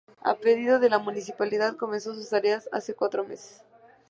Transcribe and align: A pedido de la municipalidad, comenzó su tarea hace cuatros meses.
A 0.23 0.33
pedido 0.33 0.79
de 0.79 0.89
la 0.89 0.97
municipalidad, 0.97 1.75
comenzó 1.75 2.15
su 2.15 2.27
tarea 2.27 2.59
hace 2.71 2.95
cuatros 2.95 3.27
meses. 3.27 3.61